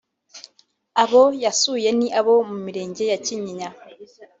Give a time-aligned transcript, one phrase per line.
[1.03, 3.69] Abo yasuye ni abo mu mirenge ya Kinyinya